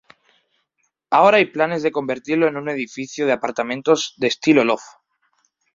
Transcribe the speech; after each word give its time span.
Ahora 1.11 1.37
hay 1.37 1.45
planes 1.45 1.83
para 1.83 1.91
convertirlo 1.91 2.47
en 2.47 2.57
un 2.57 2.69
edificio 2.69 3.27
de 3.27 3.33
apartamentos 3.33 4.15
de 4.17 4.29
estilo 4.29 4.63
loft. 4.65 4.87